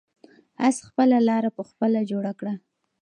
آس 0.67 0.77
خپله 0.87 1.17
لاره 1.27 1.49
په 1.57 1.63
خپله 1.69 1.99
جوړه 2.11 2.31
کړه. 2.39 2.53